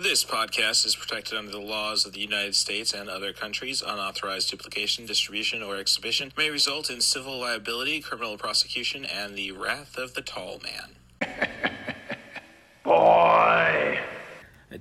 This 0.00 0.24
podcast 0.24 0.86
is 0.86 0.94
protected 0.94 1.36
under 1.36 1.50
the 1.50 1.58
laws 1.58 2.06
of 2.06 2.12
the 2.12 2.20
United 2.20 2.54
States 2.54 2.92
and 2.92 3.10
other 3.10 3.32
countries. 3.32 3.82
Unauthorized 3.82 4.48
duplication, 4.48 5.06
distribution, 5.06 5.60
or 5.60 5.74
exhibition 5.74 6.32
may 6.36 6.50
result 6.50 6.88
in 6.88 7.00
civil 7.00 7.40
liability, 7.40 8.00
criminal 8.00 8.38
prosecution, 8.38 9.04
and 9.04 9.34
the 9.34 9.50
wrath 9.50 9.98
of 9.98 10.14
the 10.14 10.22
tall 10.22 10.60
man. 10.62 11.32
Boy. 12.84 13.98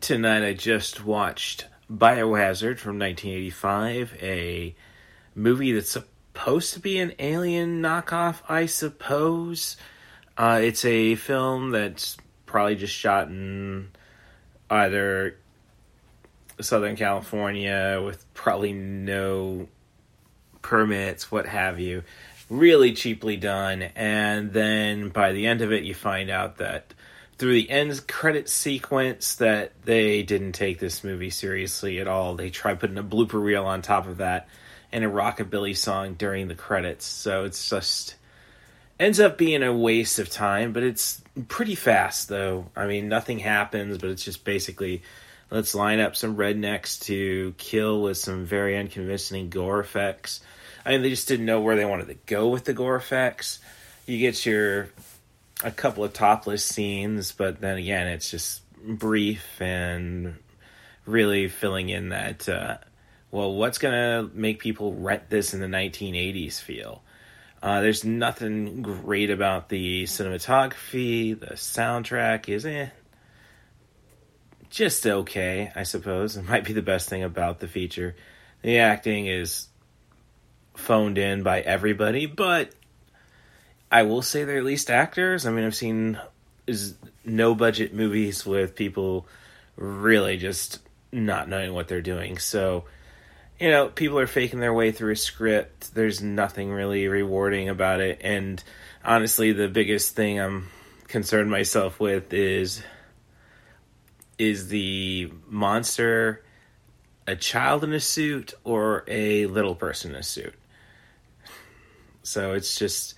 Tonight 0.01 0.47
I 0.47 0.53
just 0.53 1.04
watched 1.04 1.65
Biohazard 1.91 2.77
from 2.77 2.99
1985, 2.99 4.18
a 4.21 4.75
movie 5.34 5.71
that's 5.71 5.89
supposed 5.89 6.75
to 6.75 6.79
be 6.79 6.99
an 6.99 7.13
alien 7.18 7.81
knockoff, 7.81 8.41
I 8.47 8.68
suppose. 8.68 9.77
Uh, 10.38 10.59
it's 10.61 10.86
a 10.86 11.15
film 11.15 11.71
that's 11.71 12.18
probably 12.45 12.75
just 12.75 12.93
shot 12.93 13.29
in 13.29 13.89
either 14.70 15.38
Southern 16.59 16.95
California 16.95 18.01
with 18.04 18.25
probably 18.33 18.73
no 18.73 19.68
permits, 20.61 21.32
what 21.32 21.46
have 21.46 21.79
you. 21.79 22.04
Really 22.50 22.93
cheaply 22.93 23.37
done. 23.37 23.83
And 23.95 24.54
then 24.54 25.09
by 25.09 25.32
the 25.33 25.47
end 25.47 25.61
of 25.61 25.71
it, 25.71 25.83
you 25.83 25.93
find 25.93 26.29
out 26.29 26.57
that 26.57 26.93
through 27.37 27.54
the 27.54 27.69
end 27.69 28.07
credit 28.07 28.50
sequence 28.50 29.36
that 29.36 29.71
they 29.86 30.23
didn't 30.23 30.54
take 30.54 30.79
this 30.79 31.04
movie 31.04 31.29
seriously 31.29 32.00
at 32.00 32.08
all. 32.08 32.36
They 32.36 32.50
tried 32.50 32.80
putting 32.80 32.97
a 32.97 33.03
blooper 33.03 33.42
reel 33.42 33.66
on 33.66 33.81
top 33.81 34.08
of 34.08 34.17
that 34.17 34.47
and 34.92 35.03
a 35.03 35.09
rockabilly 35.09 35.75
song 35.75 36.16
during 36.16 36.47
the 36.47 36.56
credits. 36.56 37.06
So 37.06 37.44
it's 37.44 37.70
just 37.70 38.16
ends 39.00 39.19
up 39.19 39.38
being 39.38 39.64
a 39.64 39.73
waste 39.73 40.19
of 40.19 40.30
time, 40.30 40.73
but 40.73 40.83
it's 40.83 41.22
pretty 41.47 41.75
fast 41.75 42.30
though. 42.30 42.66
I 42.75 42.88
mean, 42.88 43.09
nothing 43.09 43.39
happens, 43.39 43.97
but 43.97 44.09
it's 44.09 44.23
just 44.23 44.44
basically 44.44 45.03
let's 45.52 45.75
line 45.75 46.00
up 46.00 46.16
some 46.16 46.36
rednecks 46.36 47.00
to 47.06 47.53
kill 47.58 48.02
with 48.02 48.17
some 48.17 48.45
very 48.45 48.78
unconvincing 48.78 49.50
gore 49.50 49.80
effects. 49.80 50.42
I 50.86 50.92
mean, 50.92 51.02
they 51.02 51.09
just 51.09 51.28
didn't 51.28 51.45
know 51.45 51.62
where 51.62 51.75
they 51.75 51.86
wanted 51.86 52.08
to 52.08 52.18
go 52.25 52.50
with 52.50 52.66
the 52.66 52.73
gore 52.73 52.95
effects. 52.95 53.59
You 54.06 54.18
get 54.18 54.45
your 54.45 54.90
a 55.64 55.72
couple 55.72 56.03
of 56.03 56.14
topless 56.14 56.64
scenes, 56.64 57.31
but 57.31 57.62
then 57.62 57.78
again, 57.78 58.08
it's 58.08 58.30
just 58.30 58.62
brief 58.80 59.59
and 59.62 60.36
really 61.06 61.48
filling 61.48 61.90
in 61.90 62.09
that 62.09 62.48
uh, 62.48 62.78
well, 63.31 63.53
what's 63.53 63.78
gonna 63.78 64.30
make 64.34 64.59
people 64.59 64.94
rent 64.94 65.30
this 65.30 65.53
in 65.53 65.59
the 65.59 65.68
1980s 65.68 66.62
feel? 66.62 67.03
Uh, 67.61 67.81
there's 67.81 68.03
nothing 68.03 68.81
great 68.81 69.30
about 69.31 69.69
the 69.69 70.03
cinematography. 70.03 71.39
The 71.39 71.55
soundtrack 71.55 72.50
is 72.50 72.66
eh, 72.66 72.89
just 74.69 75.05
okay, 75.05 75.72
I 75.75 75.83
suppose. 75.83 76.38
It 76.38 76.47
might 76.47 76.66
be 76.66 76.73
the 76.73 76.81
best 76.81 77.09
thing 77.09 77.23
about 77.23 77.59
the 77.59 77.67
feature. 77.67 78.16
The 78.61 78.80
acting 78.80 79.28
is 79.28 79.67
phoned 80.75 81.17
in 81.17 81.44
by 81.44 81.61
everybody, 81.61 82.28
but 82.28 82.72
I 83.91 84.03
will 84.03 84.22
say 84.22 84.44
they're 84.44 84.58
at 84.58 84.63
least 84.63 84.89
actors. 84.89 85.45
I 85.45 85.52
mean, 85.52 85.66
I've 85.66 85.75
seen 85.75 86.19
no 87.25 87.55
budget 87.55 87.94
movies 87.94 88.45
with 88.45 88.75
people 88.75 89.28
really 89.75 90.38
just 90.38 90.80
not 91.11 91.47
knowing 91.47 91.73
what 91.73 91.88
they're 91.88 92.02
doing. 92.02 92.38
So 92.38 92.85
you 93.59 93.72
know, 93.72 93.89
people 93.89 94.19
are 94.19 94.27
faking 94.27 94.59
their 94.59 94.73
way 94.73 94.91
through 94.91 95.13
a 95.13 95.16
script. 95.16 95.94
There's 95.94 96.22
nothing 96.22 96.72
really 96.72 97.08
rewarding 97.08 97.69
about 97.69 98.02
it. 98.02 98.19
And 98.22 98.63
honestly, 99.03 99.52
the 99.52 99.67
biggest 99.67 100.16
thing 100.16 100.39
I'm 100.39 100.67
concerned 101.08 101.50
myself 101.50 102.00
with 102.00 102.33
is 102.33 102.83
is 104.38 104.67
the 104.67 105.31
monster 105.47 106.44
a 107.25 107.35
child 107.35 107.83
in 107.83 107.91
a 107.91 108.00
suit 108.00 108.53
or 108.63 109.03
a 109.08 109.45
little 109.47 109.75
person 109.75 110.11
in 110.11 110.17
a 110.17 110.23
suit. 110.23 110.53
So 112.23 112.53
it's 112.53 112.78
just 112.78 113.16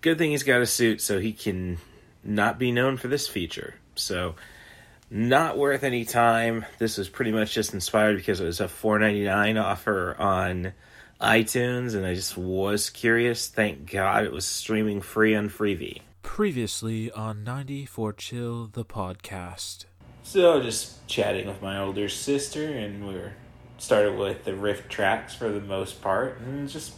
good 0.00 0.16
thing 0.16 0.30
he's 0.30 0.42
got 0.42 0.60
a 0.60 0.66
suit 0.66 1.00
so 1.00 1.18
he 1.18 1.32
can 1.32 1.78
not 2.22 2.58
be 2.58 2.72
known 2.72 2.96
for 2.96 3.08
this 3.08 3.28
feature. 3.28 3.74
So 3.94 4.36
not 5.14 5.56
worth 5.56 5.84
any 5.84 6.04
time. 6.04 6.66
This 6.78 6.98
was 6.98 7.08
pretty 7.08 7.30
much 7.30 7.54
just 7.54 7.72
inspired 7.72 8.16
because 8.16 8.40
it 8.40 8.44
was 8.44 8.58
a 8.58 8.66
four 8.66 8.98
ninety 8.98 9.24
nine 9.24 9.56
offer 9.56 10.16
on 10.18 10.72
iTunes, 11.20 11.94
and 11.94 12.04
I 12.04 12.14
just 12.14 12.36
was 12.36 12.90
curious. 12.90 13.46
Thank 13.46 13.90
God 13.90 14.24
it 14.24 14.32
was 14.32 14.44
streaming 14.44 15.00
free 15.00 15.36
on 15.36 15.48
Freevee. 15.48 16.00
Previously 16.22 17.12
on 17.12 17.44
94 17.44 18.14
Chill, 18.14 18.66
the 18.72 18.84
podcast. 18.84 19.84
So 20.24 20.60
just 20.60 21.06
chatting 21.06 21.46
with 21.46 21.62
my 21.62 21.78
older 21.78 22.08
sister, 22.08 22.66
and 22.66 23.06
we 23.06 23.14
were 23.14 23.34
started 23.78 24.18
with 24.18 24.44
the 24.44 24.50
RiffTrax 24.50 25.36
for 25.36 25.48
the 25.48 25.60
most 25.60 26.02
part, 26.02 26.40
and 26.40 26.68
just 26.68 26.94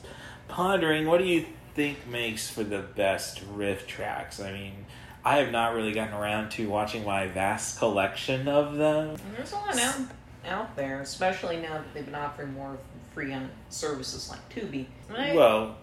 pondering 0.49 1.07
what 1.07 1.19
do 1.19 1.27
you 1.27 1.45
think 1.75 2.07
makes 2.07 2.49
for 2.49 2.65
the 2.65 2.81
best 2.81 3.47
RiffTrax? 3.55 4.43
I 4.43 4.53
mean 4.53 4.87
I 5.27 5.39
have 5.39 5.51
not 5.51 5.75
really 5.75 5.91
gotten 5.91 6.15
around 6.15 6.51
to 6.51 6.69
watching 6.69 7.05
my 7.05 7.27
vast 7.27 7.81
collection 7.81 8.47
of 8.47 8.77
them. 8.77 9.17
There's 9.35 9.51
a 9.51 9.57
lot 9.57 9.77
out, 9.77 10.01
out 10.47 10.77
there, 10.77 11.01
especially 11.01 11.57
now 11.57 11.73
that 11.73 11.93
they've 11.93 12.05
been 12.05 12.15
offering 12.15 12.55
more 12.55 12.79
free 13.13 13.33
on 13.33 13.51
services 13.69 14.31
like 14.31 14.49
Tubi. 14.51 14.87
I, 15.13 15.35
well, 15.35 15.79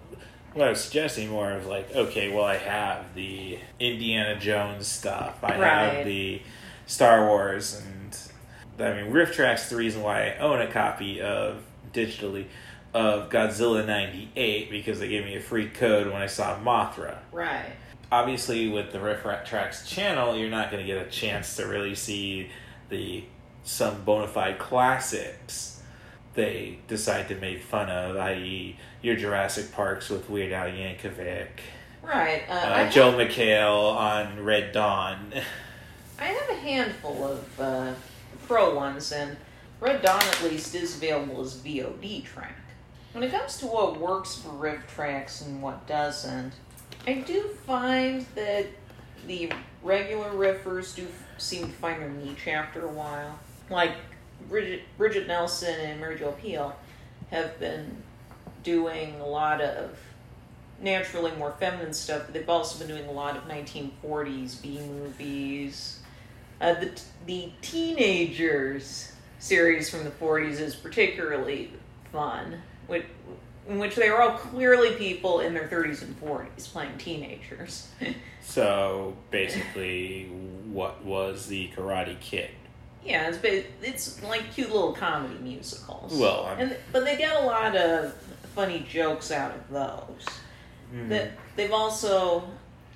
what 0.54 0.66
I 0.66 0.70
was 0.70 0.82
suggesting 0.82 1.28
more 1.28 1.52
of 1.52 1.66
like, 1.66 1.94
okay, 1.94 2.34
well, 2.34 2.46
I 2.46 2.56
have 2.56 3.14
the 3.16 3.60
Indiana 3.82 4.40
Jones 4.40 4.88
stuff, 4.88 5.44
I 5.44 5.60
right. 5.60 5.94
have 5.94 6.06
the 6.06 6.42
Star 6.88 7.28
Wars, 7.28 7.84
and 7.86 8.18
I 8.80 9.02
mean, 9.02 9.12
Riff 9.12 9.34
Track's 9.34 9.70
the 9.70 9.76
reason 9.76 10.04
why 10.04 10.30
I 10.30 10.38
own 10.38 10.62
a 10.62 10.72
copy 10.72 11.20
of 11.20 11.64
digitally 11.92 12.46
of 12.94 13.30
Godzilla 13.30 13.86
'98 13.86 14.72
because 14.72 15.02
they 15.02 15.10
gave 15.10 15.26
me 15.26 15.36
a 15.36 15.42
free 15.42 15.68
code 15.68 16.08
when 16.08 16.22
I 16.22 16.28
saw 16.28 16.58
Mothra. 16.60 17.18
Right 17.34 17.74
obviously 18.14 18.68
with 18.70 18.92
the 18.92 19.00
RiffTrax 19.00 19.88
channel, 19.88 20.38
you're 20.38 20.50
not 20.50 20.70
going 20.70 20.86
to 20.86 20.88
get 20.88 21.04
a 21.04 21.10
chance 21.10 21.56
to 21.56 21.66
really 21.66 21.96
see 21.96 22.50
the 22.90 23.24
some 23.64 24.04
bona 24.04 24.28
fide 24.28 24.60
classics 24.60 25.82
they 26.36 26.78
decide 26.88 27.28
to 27.30 27.36
make 27.36 27.62
fun 27.62 27.90
of, 27.90 28.18
i.e., 28.18 28.78
your 29.02 29.16
Jurassic 29.16 29.72
Parks 29.72 30.10
with 30.10 30.30
Weird 30.30 30.52
Al 30.52 30.68
Yankovic. 30.68 31.48
Right. 32.04 32.44
Uh, 32.50 32.54
uh, 32.54 32.90
Joe 32.90 33.12
have, 33.12 33.20
McHale 33.20 33.96
on 33.96 34.44
Red 34.44 34.74
Dawn. 34.74 35.34
I 36.20 36.26
have 36.26 36.50
a 36.50 36.60
handful 36.60 37.24
of 37.24 37.60
uh, 37.60 37.94
pro 38.48 38.76
ones, 38.76 39.12
and 39.12 39.38
Red 39.80 40.02
Dawn 40.02 40.22
at 40.22 40.44
least 40.44 40.76
is 40.76 40.98
available 40.98 41.42
as 41.42 41.56
VOD 41.58 42.26
track. 42.26 42.58
When 43.14 43.24
it 43.24 43.32
comes 43.32 43.58
to 43.58 43.68
what 43.68 44.00
works 44.00 44.36
for 44.36 44.50
RiffTrax 44.50 45.46
and 45.46 45.62
what 45.62 45.88
doesn't, 45.88 46.54
I 47.06 47.16
do 47.16 47.50
find 47.66 48.26
that 48.36 48.68
the 49.28 49.52
regular 49.82 50.32
riffers 50.32 50.96
do 50.96 51.08
seem 51.38 51.68
to 51.68 51.74
find 51.74 52.02
their 52.02 52.10
niche 52.10 52.48
after 52.48 52.86
a 52.86 52.92
while. 52.92 53.40
Like 53.70 53.96
Bridget, 54.48 54.84
Bridget 54.98 55.28
Nelson 55.28 55.80
and 55.80 56.00
Mary 56.00 56.18
Jo 56.18 56.32
Pehl 56.32 56.74
have 57.30 57.60
been 57.60 58.04
doing 58.64 59.20
a 59.20 59.26
lot 59.26 59.60
of 59.60 59.98
naturally 60.82 61.32
more 61.38 61.54
feminine 61.60 61.94
stuff, 61.94 62.24
but 62.26 62.34
they've 62.34 62.50
also 62.50 62.80
been 62.80 62.96
doing 62.96 63.08
a 63.10 63.12
lot 63.12 63.36
of 63.36 63.44
1940s 63.48 64.62
B 64.62 64.80
movies. 64.80 66.00
Uh, 66.62 66.74
the 66.76 67.02
the 67.26 67.52
teenagers 67.62 69.12
series 69.40 69.90
from 69.90 70.06
the 70.06 70.10
40s 70.12 70.60
is 70.60 70.76
particularly 70.76 71.72
fun. 72.12 72.62
Which 72.88 73.06
in 73.68 73.80
which 73.80 73.96
they 73.96 74.10
were 74.10 74.22
all 74.22 74.38
clearly 74.38 74.92
people 74.96 75.40
in 75.40 75.54
their 75.54 75.68
30s 75.68 76.02
and 76.02 76.20
40s 76.22 76.72
playing 76.72 76.98
teenagers. 76.98 77.90
so 78.42 79.16
basically, 79.32 80.26
what 80.66 81.04
was 81.04 81.48
the 81.48 81.70
Karate 81.76 82.20
Kid? 82.20 82.50
Yeah, 83.06 83.30
it's 83.30 83.66
it's 83.82 84.24
like 84.24 84.54
cute 84.54 84.72
little 84.72 84.94
comedy 84.94 85.38
musicals. 85.40 86.14
Well, 86.14 86.46
I'm... 86.46 86.60
and 86.60 86.78
but 86.92 87.04
they 87.04 87.18
get 87.18 87.36
a 87.36 87.46
lot 87.46 87.76
of 87.76 88.14
funny 88.56 88.86
jokes 88.90 89.32
out 89.32 89.54
of 89.56 89.70
those. 89.70 90.26
Mm-hmm. 90.94 91.10
That 91.10 91.32
they've 91.56 91.72
also 91.72 92.48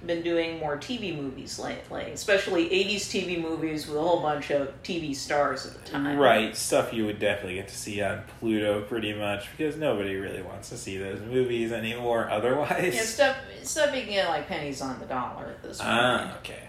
been 0.06 0.22
doing 0.22 0.60
more 0.60 0.78
TV 0.78 1.16
movies 1.16 1.58
lately, 1.58 2.12
especially 2.12 2.70
80s 2.70 3.02
TV 3.08 3.42
movies 3.42 3.88
with 3.88 3.98
a 3.98 4.02
whole 4.02 4.22
bunch 4.22 4.52
of 4.52 4.72
TV 4.84 5.16
stars 5.16 5.66
at 5.66 5.74
the 5.74 5.92
time. 5.92 6.18
Right, 6.18 6.56
stuff 6.56 6.94
you 6.94 7.06
would 7.06 7.20
definitely 7.20 7.56
get 7.56 7.68
to 7.70 7.76
see 7.76 8.02
on 8.02 8.22
Pluto 8.40 8.82
pretty 8.82 9.14
much 9.14 9.48
because 9.56 9.76
nobody 9.76 10.16
really 10.16 10.42
wants 10.42 10.70
to 10.70 10.78
see 10.78 10.98
those 10.98 11.20
movies 11.22 11.72
anymore 11.72 12.30
otherwise. 12.32 12.96
Yeah, 12.96 13.02
stuff, 13.02 13.38
stuff 13.64 13.96
you 13.96 14.04
can 14.04 14.12
get 14.12 14.30
like 14.30 14.48
pennies 14.48 14.82
on 14.82 15.00
the 15.00 15.06
dollar 15.06 15.46
at 15.46 15.64
this 15.64 15.80
point. 15.80 15.90
Ah, 15.92 16.38
okay. 16.40 16.64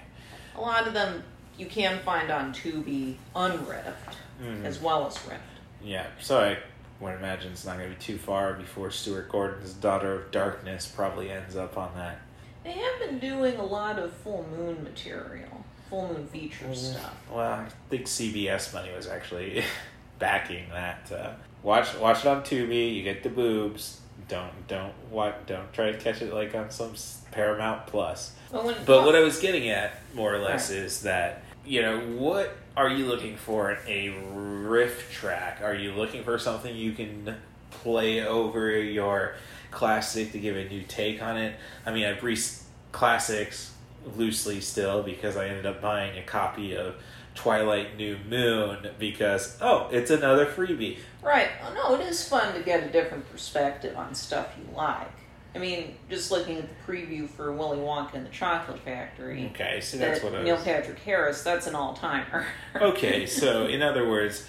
A 0.57 0.61
lot 0.61 0.89
of 0.89 0.95
them 0.95 1.23
you 1.59 1.67
can 1.67 1.99
find 2.01 2.31
on 2.31 2.55
Tubi 2.55 3.17
unriffed 3.37 4.17
mm-hmm. 4.43 4.65
as 4.65 4.81
well 4.81 5.07
as 5.07 5.17
riffed. 5.19 5.39
Yeah, 5.83 6.07
so 6.21 6.41
I 6.41 6.59
would 7.01 7.15
imagine 7.15 7.53
it's 7.53 7.65
not 7.65 7.79
going 7.79 7.91
to 7.91 7.97
be 7.97 8.03
too 8.03 8.19
far 8.19 8.55
before 8.55 8.91
Stuart 8.91 9.29
Gordon's 9.29 9.73
Daughter 9.75 10.15
of 10.15 10.31
Darkness 10.31 10.87
probably 10.87 11.31
ends 11.31 11.57
up 11.57 11.77
on 11.77 11.95
that 11.95 12.21
they 12.69 12.75
have 12.79 12.99
been 13.01 13.19
doing 13.19 13.57
a 13.57 13.65
lot 13.65 13.99
of 13.99 14.13
full 14.13 14.47
moon 14.57 14.85
material. 14.85 15.65
full 15.89 16.09
moon 16.09 16.27
feature 16.27 16.75
stuff. 16.75 17.15
Well, 17.31 17.41
I 17.41 17.67
think 17.89 18.07
CBS 18.07 18.75
money 18.75 18.91
was 18.95 19.07
actually 19.07 19.65
backing 20.19 20.69
that. 20.71 21.11
Uh, 21.11 21.31
watch 21.63 21.95
watch 21.97 22.21
it 22.21 22.27
on 22.27 22.43
Tubi. 22.43 22.95
You 22.95 23.03
get 23.03 23.23
the 23.23 23.31
boobs. 23.31 24.01
Don't 24.29 24.53
don't 24.69 24.93
what 25.11 25.47
don't 25.47 25.73
try 25.73 25.91
to 25.91 25.99
catch 25.99 26.21
it 26.21 26.33
like 26.35 26.55
on 26.55 26.71
some 26.71 26.93
Paramount 27.31 27.87
Plus. 27.87 28.33
But 28.53 28.85
But 28.85 29.05
what 29.05 29.15
I 29.17 29.21
was 29.21 29.39
getting 29.41 29.69
at 29.71 29.93
more 30.15 30.35
or 30.35 30.39
less 30.39 30.71
Right. 30.71 30.81
is 30.81 31.03
that 31.03 31.43
you 31.65 31.81
know 31.83 31.99
what 32.01 32.55
are 32.77 32.91
you 32.91 33.07
looking 33.07 33.37
for 33.37 33.73
in 33.73 33.79
a 33.87 34.11
riff 34.11 35.11
track? 35.13 35.61
Are 35.63 35.75
you 35.75 35.93
looking 35.93 36.23
for 36.23 36.39
something 36.39 36.75
you 36.77 36.93
can 36.93 37.37
play 37.71 38.25
over 38.27 38.71
your 38.71 39.35
classic 39.71 40.33
to 40.33 40.39
give 40.39 40.57
a 40.57 40.69
new 40.69 40.83
take 40.83 41.23
on 41.23 41.37
it? 41.37 41.57
I 41.85 41.93
mean, 41.93 42.05
I 42.05 42.15
breeze 42.15 42.65
classics 42.93 43.73
loosely 44.17 44.61
still 44.61 45.03
because 45.03 45.37
I 45.37 45.49
ended 45.49 45.67
up 45.67 45.81
buying 45.81 46.19
a 46.19 46.23
copy 46.23 46.75
of 46.75 46.97
Twilight 47.35 47.97
New 47.97 48.19
Moon 48.29 48.89
because 48.99 49.57
oh, 49.61 49.89
it's 49.93 50.11
another 50.11 50.47
freebie. 50.47 50.99
Right. 51.23 51.49
Oh, 51.63 51.73
no, 51.73 51.95
it 51.95 52.07
is 52.07 52.27
fun 52.27 52.55
to 52.55 52.61
get 52.61 52.85
a 52.85 52.91
different 52.91 53.31
perspective 53.31 53.97
on 53.97 54.15
stuff 54.15 54.55
you 54.59 54.75
like. 54.75 55.13
I 55.55 55.59
mean, 55.59 55.97
just 56.11 56.31
looking 56.31 56.59
at 56.59 56.69
the 56.69 56.93
preview 56.93 57.29
for 57.29 57.53
Willy 57.53 57.79
Wonka 57.79 58.15
and 58.15 58.27
the 58.27 58.31
Chocolate 58.31 58.81
Factory. 58.81 59.47
Okay, 59.47 59.81
so 59.81 59.97
that's 59.97 60.21
that 60.21 60.31
what 60.33 60.41
I 60.41 60.45
Neil. 60.45 60.57
Patrick 60.57 60.99
Harris, 60.99 61.43
that's 61.43 61.67
an 61.67 61.75
all 61.75 61.95
timer. 61.95 62.47
Okay, 62.77 63.27
so 63.27 63.67
in 63.67 63.83
other 63.83 64.09
words, 64.09 64.49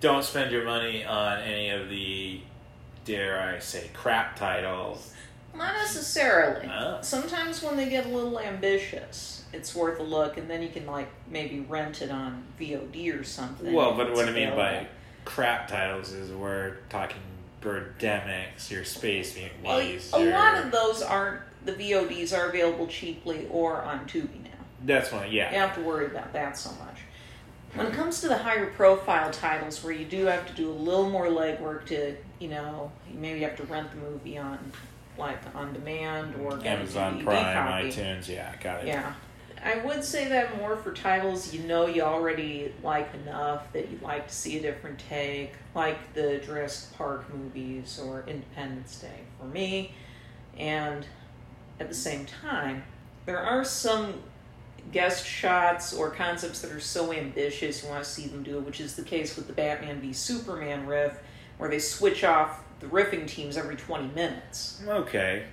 don't 0.00 0.24
spend 0.24 0.50
your 0.50 0.64
money 0.64 1.04
on 1.04 1.38
any 1.40 1.70
of 1.70 1.88
the, 1.88 2.40
dare 3.08 3.40
I 3.40 3.58
say, 3.58 3.90
crap 3.94 4.36
titles. 4.36 5.12
Not 5.54 5.72
necessarily. 5.74 6.68
Oh. 6.68 6.98
Sometimes 7.00 7.62
when 7.62 7.76
they 7.76 7.88
get 7.88 8.06
a 8.06 8.08
little 8.10 8.38
ambitious, 8.38 9.44
it's 9.52 9.74
worth 9.74 9.98
a 9.98 10.02
look, 10.02 10.36
and 10.36 10.48
then 10.48 10.62
you 10.62 10.68
can 10.68 10.86
like 10.86 11.08
maybe 11.28 11.60
rent 11.60 12.02
it 12.02 12.10
on 12.10 12.44
VOD 12.60 13.18
or 13.18 13.24
something. 13.24 13.72
Well, 13.72 13.94
but 13.96 14.12
what 14.12 14.28
I 14.28 14.32
mean 14.32 14.50
by 14.50 14.86
crap 15.24 15.66
titles 15.68 16.12
is 16.12 16.30
we're 16.30 16.76
talking 16.90 17.20
Birdemics, 17.62 18.70
your 18.70 18.84
Space 18.84 19.34
being 19.34 19.50
Well, 19.64 19.78
Wise. 19.78 20.12
a 20.14 20.20
your- 20.20 20.30
lot 20.32 20.54
of 20.62 20.70
those 20.70 21.02
aren't. 21.02 21.40
The 21.64 21.72
VODs 21.72 22.32
are 22.32 22.48
available 22.50 22.86
cheaply 22.86 23.46
or 23.50 23.82
on 23.82 24.06
Tubi 24.06 24.42
now. 24.44 24.50
That's 24.84 25.10
one, 25.10 25.30
yeah. 25.32 25.46
You 25.50 25.58
don't 25.58 25.68
have 25.68 25.74
to 25.76 25.82
worry 25.82 26.06
about 26.06 26.32
that 26.34 26.56
so 26.56 26.70
much. 26.70 26.98
When 27.78 27.86
it 27.86 27.92
comes 27.92 28.20
to 28.22 28.28
the 28.28 28.38
higher 28.38 28.66
profile 28.70 29.30
titles 29.30 29.84
where 29.84 29.92
you 29.92 30.04
do 30.04 30.26
have 30.26 30.46
to 30.48 30.52
do 30.52 30.68
a 30.68 30.72
little 30.72 31.08
more 31.08 31.26
legwork 31.26 31.86
to, 31.86 32.16
you 32.40 32.48
know, 32.48 32.90
you 33.10 33.18
maybe 33.18 33.40
have 33.40 33.56
to 33.56 33.64
rent 33.64 33.90
the 33.92 33.98
movie 33.98 34.36
on, 34.36 34.58
like, 35.16 35.38
on 35.54 35.72
demand 35.72 36.34
or 36.42 36.58
Amazon 36.66 37.22
Prime, 37.22 37.54
copy. 37.54 37.88
iTunes, 37.88 38.28
yeah, 38.28 38.54
got 38.60 38.82
it. 38.82 38.88
Yeah. 38.88 39.12
I 39.62 39.78
would 39.84 40.02
say 40.04 40.28
that 40.28 40.56
more 40.58 40.76
for 40.76 40.92
titles 40.92 41.52
you 41.52 41.62
know 41.64 41.86
you 41.86 42.02
already 42.02 42.72
like 42.82 43.12
enough 43.14 43.72
that 43.72 43.90
you'd 43.90 44.02
like 44.02 44.28
to 44.28 44.34
see 44.34 44.56
a 44.58 44.62
different 44.62 44.98
take, 44.98 45.52
like 45.74 46.14
the 46.14 46.38
Jurassic 46.38 46.96
Park 46.96 47.32
movies 47.34 48.00
or 48.04 48.24
Independence 48.26 49.00
Day 49.00 49.20
for 49.38 49.46
me. 49.46 49.92
And 50.56 51.06
at 51.80 51.88
the 51.88 51.94
same 51.94 52.26
time, 52.26 52.84
there 53.26 53.38
are 53.38 53.64
some 53.64 54.14
guest 54.92 55.26
shots 55.26 55.92
or 55.92 56.10
concepts 56.10 56.60
that 56.60 56.72
are 56.72 56.80
so 56.80 57.12
ambitious 57.12 57.82
you 57.82 57.88
want 57.88 58.02
to 58.02 58.08
see 58.08 58.26
them 58.26 58.42
do 58.42 58.58
it, 58.58 58.64
which 58.64 58.80
is 58.80 58.96
the 58.96 59.02
case 59.02 59.36
with 59.36 59.46
the 59.46 59.52
Batman 59.52 60.00
v 60.00 60.12
Superman 60.12 60.86
riff, 60.86 61.18
where 61.58 61.68
they 61.70 61.78
switch 61.78 62.24
off 62.24 62.62
the 62.80 62.86
riffing 62.86 63.26
teams 63.26 63.56
every 63.56 63.76
20 63.76 64.08
minutes. 64.14 64.82
Okay, 64.86 65.44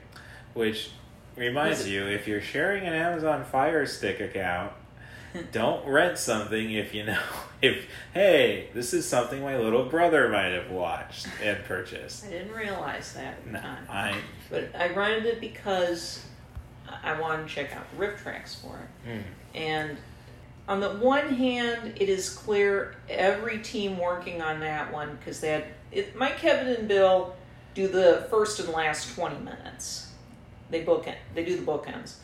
which 0.53 0.91
reminds 1.35 1.87
you, 1.87 2.05
if 2.05 2.27
you're 2.27 2.41
sharing 2.41 2.85
an 2.85 2.93
Amazon 2.93 3.43
Fire 3.45 3.85
Stick 3.85 4.19
account, 4.19 4.71
don't 5.51 5.85
rent 5.85 6.17
something 6.17 6.71
if 6.71 6.93
you 6.93 7.03
know 7.03 7.19
if 7.61 7.87
hey, 8.13 8.69
this 8.73 8.93
is 8.93 9.05
something 9.07 9.41
my 9.41 9.57
little 9.57 9.85
brother 9.85 10.29
might 10.29 10.51
have 10.53 10.71
watched 10.71 11.27
and 11.43 11.61
purchased. 11.65 12.25
I 12.25 12.29
didn't 12.29 12.53
realize 12.53 13.13
that 13.13 13.33
at 13.33 13.45
the 13.45 13.51
No, 13.51 13.59
time. 13.59 13.87
I 13.89 14.15
But 14.49 14.69
I 14.75 14.89
rented 14.93 15.25
it 15.25 15.41
because 15.41 16.23
I 17.03 17.19
wanted 17.19 17.47
to 17.47 17.53
check 17.53 17.75
out 17.75 17.85
the 17.91 18.05
RiffTrax 18.05 18.61
for 18.61 18.79
it. 18.79 19.09
mm, 19.09 19.23
And 19.53 19.97
on 20.67 20.79
the 20.79 20.89
one 20.89 21.29
hand, 21.35 21.93
it 21.99 22.09
is 22.09 22.29
clear 22.29 22.95
every 23.09 23.59
team 23.59 23.97
working 23.99 24.41
on 24.41 24.59
that 24.61 24.91
one 24.91 25.15
because 25.17 25.39
they 25.39 25.49
had 25.49 25.65
it, 25.91 26.15
Mike, 26.15 26.37
Kevin, 26.37 26.73
and 26.73 26.87
Bill 26.87 27.35
do 27.73 27.87
the 27.87 28.25
first 28.29 28.59
and 28.59 28.69
last 28.69 29.13
twenty 29.15 29.37
minutes. 29.39 30.11
They 30.69 30.81
book 30.81 31.07
it. 31.07 31.17
They 31.35 31.45
do 31.45 31.55
the 31.57 31.61
bookends, 31.63 32.15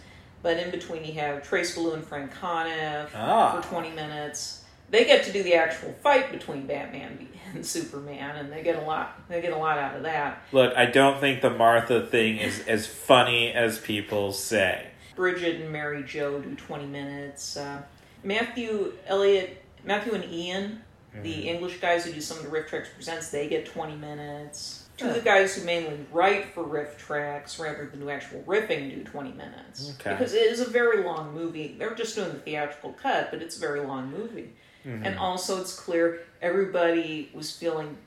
but 0.41 0.57
in 0.57 0.71
between 0.71 1.05
you 1.05 1.13
have 1.13 1.43
Trace 1.43 1.75
Beaulieu 1.75 1.93
and 1.93 2.03
Frank 2.05 2.33
Conniff 2.33 3.09
Ah. 3.15 3.59
for 3.61 3.67
twenty 3.67 3.91
minutes. 3.91 4.60
They 4.91 5.05
get 5.05 5.23
to 5.25 5.31
do 5.31 5.41
the 5.41 5.55
actual 5.55 5.93
fight 6.03 6.31
between 6.31 6.67
Batman 6.67 7.27
and 7.53 7.65
Superman, 7.65 8.35
and 8.35 8.51
they 8.51 8.61
get 8.61 8.75
a 8.81 8.85
lot. 8.85 9.27
They 9.29 9.41
get 9.41 9.53
a 9.53 9.57
lot 9.57 9.77
out 9.77 9.95
of 9.95 10.03
that. 10.03 10.43
look. 10.51 10.75
I 10.75 10.85
don't 10.85 11.19
think 11.19 11.41
the 11.41 11.49
Martha 11.49 12.05
thing 12.05 12.37
is 12.37 12.63
as 12.67 12.85
funny 12.85 13.51
as 13.53 13.79
people 13.79 14.31
say. 14.33 14.87
Bridget 15.15 15.61
and 15.61 15.71
Mary 15.71 16.03
Jo 16.03 16.39
do 16.39 16.55
20 16.55 16.85
minutes. 16.87 17.57
Uh, 17.57 17.81
Matthew 18.23 18.93
Elliott, 19.07 19.63
Matthew 19.83 20.13
and 20.13 20.25
Ian, 20.25 20.81
the 21.23 21.49
English 21.49 21.79
guys 21.79 22.05
who 22.05 22.13
do 22.13 22.21
some 22.21 22.37
of 22.37 22.43
the 22.43 22.49
RiffTrax 22.49 22.93
presents, 22.95 23.29
they 23.29 23.47
get 23.49 23.65
20 23.65 23.95
minutes. 23.97 24.87
Two 25.01 25.09
of 25.09 25.15
the 25.15 25.21
guys 25.21 25.55
who 25.55 25.65
mainly 25.65 26.05
write 26.11 26.53
for 26.53 26.63
RiffTrax 26.63 27.59
rather 27.59 27.87
than 27.87 27.99
do 27.99 28.09
actual 28.09 28.41
riffing 28.43 28.93
do 28.93 29.03
20 29.03 29.31
minutes. 29.31 29.93
Okay. 29.99 30.11
Because 30.11 30.33
it 30.33 30.43
is 30.43 30.59
a 30.59 30.69
very 30.69 31.03
long 31.03 31.33
movie. 31.33 31.75
They're 31.77 31.95
just 31.95 32.15
doing 32.15 32.29
the 32.29 32.39
theatrical 32.39 32.93
cut, 32.93 33.31
but 33.31 33.41
it's 33.41 33.57
a 33.57 33.59
very 33.59 33.81
long 33.81 34.11
movie. 34.11 34.53
And 34.83 35.17
also, 35.19 35.61
it's 35.61 35.79
clear 35.79 36.21
everybody 36.41 37.29
was 37.35 37.55
feeling 37.55 37.97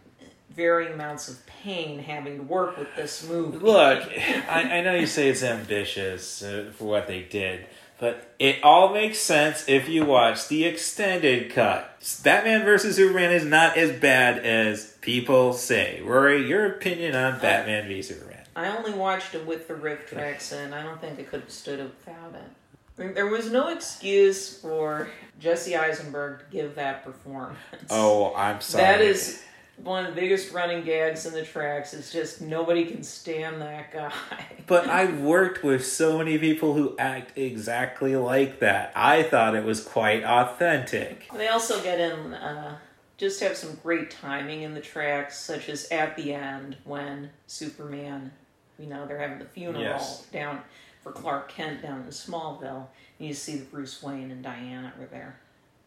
varying 0.50 0.92
amounts 0.92 1.28
of 1.28 1.44
pain 1.46 1.98
having 2.00 2.36
to 2.36 2.42
work 2.42 2.76
with 2.76 2.88
this 2.96 3.28
movie. 3.28 3.58
Look, 3.58 4.02
I, 4.48 4.78
I 4.78 4.80
know 4.82 4.94
you 4.94 5.06
say 5.06 5.28
it's 5.28 5.42
ambitious 5.42 6.42
uh, 6.42 6.72
for 6.74 6.84
what 6.84 7.06
they 7.06 7.22
did, 7.22 7.66
but 7.98 8.34
it 8.38 8.62
all 8.62 8.92
makes 8.92 9.18
sense 9.18 9.68
if 9.68 9.88
you 9.88 10.04
watch 10.04 10.48
the 10.48 10.64
extended 10.64 11.52
cut. 11.52 11.96
Batman 12.22 12.64
vs 12.64 12.96
Superman 12.96 13.32
is 13.32 13.44
not 13.44 13.76
as 13.76 13.92
bad 13.98 14.38
as 14.44 14.92
people 15.00 15.52
say. 15.52 16.00
Rory, 16.02 16.46
your 16.46 16.66
opinion 16.66 17.14
on 17.14 17.40
Batman 17.40 17.88
v 17.88 18.02
Superman? 18.02 18.44
I 18.56 18.76
only 18.76 18.92
watched 18.92 19.34
it 19.34 19.46
with 19.46 19.68
the 19.68 19.74
RiffTrax, 19.74 20.52
and 20.52 20.74
I 20.74 20.82
don't 20.82 21.00
think 21.00 21.18
I 21.18 21.22
could 21.24 21.40
have 21.40 21.50
stood 21.50 21.80
it 21.80 21.84
without 21.84 22.34
it. 22.34 23.14
There 23.14 23.26
was 23.26 23.50
no 23.50 23.68
excuse 23.68 24.60
for 24.60 25.08
Jesse 25.40 25.74
Eisenberg 25.74 26.38
to 26.40 26.44
give 26.52 26.76
that 26.76 27.04
performance. 27.04 27.58
Oh, 27.90 28.32
I'm 28.36 28.60
sorry. 28.60 28.84
that 28.84 29.00
is 29.00 29.42
one 29.76 30.06
of 30.06 30.14
the 30.14 30.20
biggest 30.20 30.52
running 30.52 30.84
gags 30.84 31.26
in 31.26 31.32
the 31.32 31.44
tracks. 31.44 31.92
is 31.94 32.12
just 32.12 32.40
nobody 32.40 32.84
can 32.84 33.02
stand 33.02 33.60
that 33.60 33.92
guy. 33.92 34.12
But 34.66 34.88
I've 34.88 35.20
worked 35.20 35.62
with 35.62 35.84
so 35.86 36.16
many 36.16 36.38
people 36.38 36.72
who 36.72 36.96
act 36.98 37.36
exactly 37.36 38.16
like 38.16 38.60
that. 38.60 38.92
I 38.96 39.22
thought 39.22 39.54
it 39.54 39.64
was 39.64 39.84
quite 39.84 40.24
authentic. 40.24 41.28
They 41.36 41.48
also 41.48 41.82
get 41.82 42.00
in, 42.00 42.32
uh, 42.32 42.78
just 43.18 43.40
have 43.40 43.56
some 43.58 43.78
great 43.82 44.10
timing 44.10 44.62
in 44.62 44.72
the 44.72 44.80
tracks, 44.80 45.38
such 45.38 45.68
as 45.68 45.86
at 45.90 46.16
the 46.16 46.32
end 46.32 46.76
when 46.84 47.30
Superman, 47.46 48.32
you 48.78 48.86
know, 48.86 49.06
they're 49.06 49.18
having 49.18 49.38
the 49.38 49.44
funeral 49.44 49.82
Yes. 49.82 50.22
down 50.32 50.62
for 51.02 51.12
Clark 51.12 51.50
Kent 51.50 51.82
down 51.82 52.00
in 52.00 52.06
Smallville, 52.08 52.86
and 53.18 53.28
you 53.28 53.34
see 53.34 53.56
that 53.56 53.70
Bruce 53.70 54.02
Wayne 54.02 54.30
and 54.30 54.42
Diana 54.42 54.94
are 54.98 55.06
there. 55.06 55.36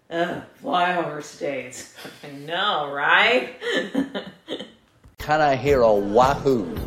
Ugh, 0.09 0.41
flyover 0.63 1.21
states. 1.21 1.93
I 2.23 2.31
know, 2.31 2.91
right? 2.91 3.55
Can 5.17 5.41
I 5.41 5.55
hear 5.55 5.81
a 5.81 5.93
wahoo? 5.93 6.77